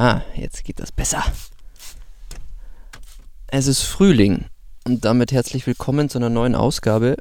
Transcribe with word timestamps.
Ah, 0.00 0.22
jetzt 0.34 0.64
geht 0.64 0.80
das 0.80 0.92
besser. 0.92 1.22
Es 3.48 3.66
ist 3.66 3.82
Frühling 3.82 4.46
und 4.86 5.04
damit 5.04 5.30
herzlich 5.30 5.66
willkommen 5.66 6.08
zu 6.08 6.16
einer 6.16 6.30
neuen 6.30 6.54
Ausgabe 6.54 7.18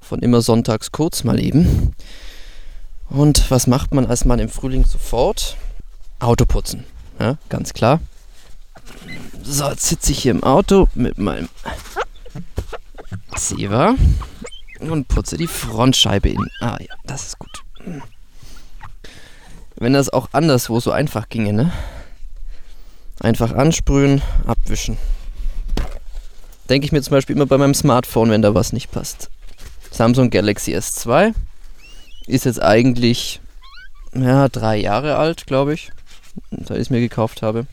von 0.00 0.20
immer 0.20 0.40
sonntags 0.40 0.92
kurz 0.92 1.24
mal 1.24 1.38
eben. 1.38 1.94
Und 3.10 3.50
was 3.50 3.66
macht 3.66 3.92
man 3.92 4.06
als 4.06 4.24
Mann 4.24 4.38
im 4.38 4.48
Frühling 4.48 4.86
sofort? 4.86 5.58
Auto 6.20 6.46
putzen. 6.46 6.86
Ja, 7.18 7.36
ganz 7.50 7.74
klar. 7.74 8.00
So, 9.42 9.68
jetzt 9.68 9.84
sitze 9.84 10.12
ich 10.12 10.22
hier 10.22 10.30
im 10.30 10.42
Auto 10.42 10.88
mit 10.94 11.18
meinem 11.18 11.50
Seva 13.36 13.94
und 14.78 15.06
putze 15.06 15.36
die 15.36 15.46
Frontscheibe 15.46 16.30
in. 16.30 16.48
Ah 16.62 16.78
ja, 16.80 16.94
das 17.04 17.26
ist 17.26 17.38
gut. 17.38 17.62
Wenn 19.76 19.94
das 19.94 20.10
auch 20.10 20.28
anderswo 20.32 20.78
so 20.78 20.92
einfach 20.92 21.30
ginge, 21.30 21.54
ne? 21.54 21.72
Einfach 23.20 23.52
ansprühen, 23.52 24.22
abwischen. 24.46 24.96
Denke 26.70 26.86
ich 26.86 26.92
mir 26.92 27.02
zum 27.02 27.12
Beispiel 27.12 27.36
immer 27.36 27.46
bei 27.46 27.58
meinem 27.58 27.74
Smartphone, 27.74 28.30
wenn 28.30 28.42
da 28.42 28.54
was 28.54 28.72
nicht 28.72 28.90
passt. 28.90 29.28
Samsung 29.90 30.30
Galaxy 30.30 30.74
S2 30.74 31.34
ist 32.26 32.46
jetzt 32.46 32.62
eigentlich 32.62 33.40
ja, 34.14 34.48
drei 34.48 34.78
Jahre 34.78 35.16
alt, 35.16 35.46
glaube 35.46 35.74
ich, 35.74 35.92
da 36.50 36.74
ich 36.74 36.80
es 36.80 36.90
mir 36.90 37.00
gekauft 37.00 37.42
habe. 37.42 37.66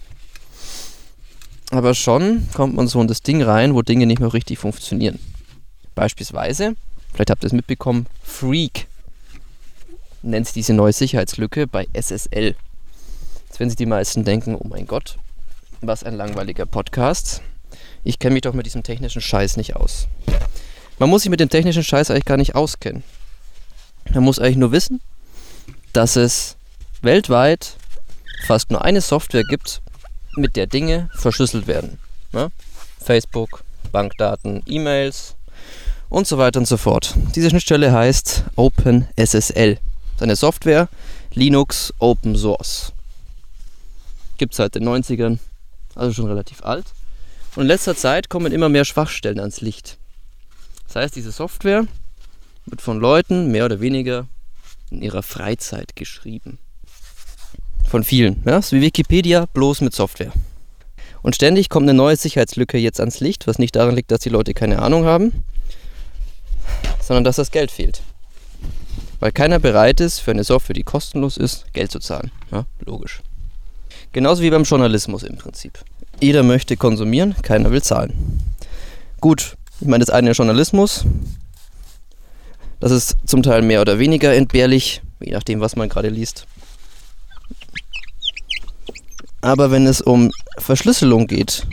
Aber 1.70 1.94
schon 1.96 2.48
kommt 2.54 2.76
man 2.76 2.88
so 2.88 3.00
in 3.00 3.08
das 3.08 3.22
Ding 3.22 3.42
rein, 3.42 3.74
wo 3.74 3.82
Dinge 3.82 4.06
nicht 4.06 4.20
mehr 4.20 4.34
richtig 4.34 4.60
funktionieren. 4.60 5.20
Beispielsweise, 5.96 6.76
vielleicht 7.14 7.30
habt 7.30 7.44
ihr 7.44 7.48
es 7.48 7.54
mitbekommen, 7.54 8.08
Freak 8.22 8.88
nennt 10.22 10.56
diese 10.56 10.74
neue 10.74 10.94
Sicherheitslücke 10.94 11.68
bei 11.68 11.88
SSL. 11.94 12.56
Jetzt 13.46 13.60
werden 13.60 13.70
sich 13.70 13.78
die 13.78 13.86
meisten 13.86 14.26
denken, 14.26 14.56
oh 14.56 14.68
mein 14.68 14.88
Gott, 14.88 15.18
was 15.82 16.04
ein 16.04 16.16
langweiliger 16.16 16.66
Podcast. 16.66 17.42
Ich 18.04 18.20
kenne 18.20 18.34
mich 18.34 18.42
doch 18.42 18.54
mit 18.54 18.66
diesem 18.66 18.84
technischen 18.84 19.22
Scheiß 19.22 19.58
nicht 19.58 19.76
aus. 19.76 20.08
Man 21.00 21.10
muss 21.10 21.24
sich 21.24 21.30
mit 21.30 21.40
dem 21.40 21.50
technischen 21.50 21.84
Scheiß 21.84 22.10
eigentlich 22.10 22.26
gar 22.26 22.38
nicht 22.38 22.56
auskennen. 22.56 23.04
Man 24.14 24.24
muss 24.24 24.40
eigentlich 24.40 24.58
nur 24.58 24.72
wissen, 24.72 25.02
dass 25.94 26.16
es 26.16 26.56
weltweit 27.02 27.76
fast 28.46 28.72
nur 28.72 28.84
eine 28.84 29.02
Software 29.02 29.44
gibt, 29.44 29.82
mit 30.36 30.56
der 30.56 30.68
Dinge 30.68 31.10
verschlüsselt 31.14 31.68
werden. 31.68 32.00
Ja? 32.34 32.50
Facebook, 33.04 33.64
Bankdaten, 33.92 34.64
E-Mails 34.66 35.36
und 36.10 36.28
so 36.28 36.38
weiter 36.38 36.60
und 36.60 36.68
so 36.68 36.78
fort. 36.78 37.16
Diese 37.36 37.50
Schnittstelle 37.50 37.92
heißt 37.92 38.46
OpenSSL. 38.56 39.80
Seine 40.20 40.36
Software 40.36 40.88
Linux 41.34 41.94
Open 42.00 42.36
Source. 42.36 42.94
Gibt 44.38 44.54
es 44.54 44.58
seit 44.58 44.76
den 44.76 44.88
90ern, 44.88 45.40
also 45.98 46.14
schon 46.14 46.28
relativ 46.28 46.64
alt. 46.64 46.86
Und 47.56 47.64
in 47.64 47.68
letzter 47.68 47.96
Zeit 47.96 48.30
kommen 48.30 48.52
immer 48.52 48.70
mehr 48.70 48.86
Schwachstellen 48.86 49.40
ans 49.40 49.62
Licht. 49.62 49.98
Das 50.88 50.96
heißt, 50.96 51.16
diese 51.16 51.32
Software 51.32 51.86
wird 52.66 52.82
von 52.82 53.00
Leuten 53.00 53.52
mehr 53.52 53.66
oder 53.66 53.80
weniger 53.80 54.28
in 54.92 55.02
ihrer 55.02 55.24
Freizeit 55.24 55.96
geschrieben. 55.96 56.60
Von 57.88 58.04
vielen. 58.04 58.44
Ja? 58.46 58.62
So 58.62 58.76
wie 58.76 58.82
Wikipedia, 58.82 59.48
bloß 59.54 59.82
mit 59.82 59.94
Software. 59.94 60.32
Und 61.22 61.36
ständig 61.36 61.70
kommt 61.70 61.86
eine 61.86 61.98
neue 61.98 62.16
Sicherheitslücke 62.16 62.78
jetzt 62.78 63.00
ans 63.00 63.20
Licht, 63.20 63.48
was 63.48 63.60
nicht 63.60 63.76
daran 63.76 63.96
liegt, 63.96 64.12
dass 64.12 64.20
die 64.20 64.30
Leute 64.30 64.54
keine 64.54 64.82
Ahnung 64.82 65.06
haben, 65.06 65.44
sondern 67.02 67.24
dass 67.24 67.38
das 67.38 67.52
Geld 67.52 67.72
fehlt. 67.72 68.02
Weil 69.20 69.32
keiner 69.32 69.60
bereit 69.60 70.00
ist, 70.00 70.20
für 70.20 70.32
eine 70.32 70.44
Software, 70.44 70.76
die 70.76 70.84
kostenlos 70.84 71.38
ist, 71.38 71.66
Geld 71.74 71.92
zu 71.92 72.00
zahlen. 72.00 72.32
Ja, 72.52 72.66
logisch. 72.86 73.22
Genauso 74.18 74.42
wie 74.42 74.50
beim 74.50 74.64
Journalismus 74.64 75.22
im 75.22 75.38
Prinzip. 75.38 75.78
Jeder 76.20 76.42
möchte 76.42 76.76
konsumieren, 76.76 77.36
keiner 77.44 77.70
will 77.70 77.84
zahlen. 77.84 78.42
Gut, 79.22 79.58
ich 79.80 79.86
meine, 79.86 80.04
das 80.04 80.10
eine 80.10 80.32
Journalismus, 80.32 81.06
das 82.80 82.92
ist 82.92 83.16
zum 83.28 83.44
Teil 83.44 83.62
mehr 83.62 83.80
oder 83.80 84.00
weniger 84.00 84.34
entbehrlich, 84.34 85.04
je 85.20 85.34
nachdem, 85.34 85.60
was 85.60 85.76
man 85.76 85.88
gerade 85.88 86.10
liest. 86.10 86.48
Aber 89.42 89.70
wenn 89.70 89.86
es 89.86 90.02
um 90.02 90.32
Verschlüsselung 90.58 91.28
geht, 91.28 91.68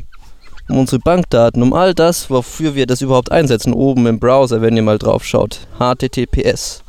um 0.68 0.76
unsere 0.76 0.98
Bankdaten, 0.98 1.62
um 1.62 1.72
all 1.72 1.94
das, 1.94 2.28
wofür 2.28 2.74
wir 2.74 2.86
das 2.86 3.00
überhaupt 3.00 3.32
einsetzen, 3.32 3.72
oben 3.72 4.06
im 4.06 4.20
Browser, 4.20 4.60
wenn 4.60 4.76
ihr 4.76 4.82
mal 4.82 4.98
drauf 4.98 5.24
schaut, 5.24 5.66
HTTPS, 5.78 6.84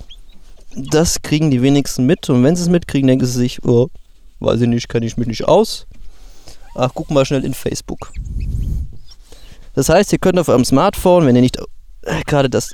das 0.75 1.21
kriegen 1.21 1.49
die 1.49 1.61
wenigsten 1.61 2.05
mit 2.05 2.29
und 2.29 2.43
wenn 2.43 2.57
sie 2.57 2.63
es 2.63 2.67
mitkriegen, 2.67 3.07
denken 3.07 3.25
sie 3.25 3.39
sich, 3.39 3.63
oh, 3.63 3.87
weiß 4.45 4.61
ich 4.61 4.67
nicht, 4.67 4.87
kenne 4.87 5.05
ich 5.05 5.17
mich 5.17 5.27
nicht 5.27 5.45
aus. 5.45 5.87
Ach, 6.75 6.91
guck 6.93 7.09
mal 7.09 7.25
schnell 7.25 7.43
in 7.43 7.53
Facebook. 7.53 8.11
Das 9.73 9.89
heißt, 9.89 10.13
ihr 10.13 10.19
könnt 10.19 10.39
auf 10.39 10.47
eurem 10.47 10.63
Smartphone, 10.63 11.25
wenn 11.25 11.35
ihr 11.35 11.41
nicht 11.41 11.57
gerade 12.27 12.49
das 12.49 12.71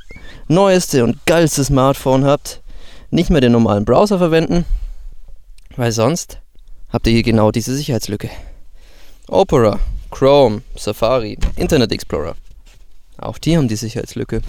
neueste 0.47 1.03
und 1.03 1.25
geilste 1.25 1.63
Smartphone 1.63 2.25
habt, 2.25 2.61
nicht 3.09 3.29
mehr 3.29 3.41
den 3.41 3.53
normalen 3.53 3.85
Browser 3.85 4.17
verwenden, 4.17 4.65
weil 5.75 5.91
sonst 5.91 6.39
habt 6.89 7.07
ihr 7.07 7.13
hier 7.13 7.23
genau 7.23 7.51
diese 7.51 7.75
Sicherheitslücke. 7.75 8.29
Opera, 9.27 9.79
Chrome, 10.09 10.61
Safari, 10.75 11.37
Internet 11.55 11.91
Explorer. 11.91 12.35
Auch 13.17 13.37
die 13.37 13.55
haben 13.55 13.67
die 13.67 13.75
Sicherheitslücke. 13.75 14.41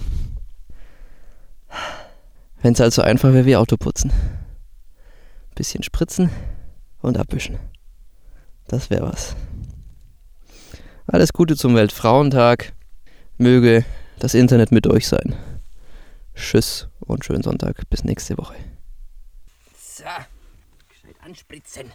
Wenn 2.62 2.74
es 2.74 2.80
halt 2.80 2.92
so 2.92 3.02
einfach 3.02 3.32
wäre 3.32 3.46
wie 3.46 3.56
Autoputzen. 3.56 4.12
Bisschen 5.54 5.82
spritzen 5.82 6.30
und 7.02 7.18
abwischen. 7.18 7.58
Das 8.68 8.90
wäre 8.90 9.02
was. 9.02 9.36
Alles 11.06 11.32
Gute 11.32 11.56
zum 11.56 11.74
Weltfrauentag. 11.74 12.72
Möge 13.36 13.84
das 14.18 14.34
Internet 14.34 14.72
mit 14.72 14.86
euch 14.86 15.08
sein. 15.08 15.34
Tschüss 16.34 16.88
und 17.00 17.24
schönen 17.24 17.42
Sonntag. 17.42 17.88
Bis 17.90 18.04
nächste 18.04 18.38
Woche. 18.38 18.54
So, 19.76 20.04
gescheit 20.88 21.16
anspritzen. 21.22 21.92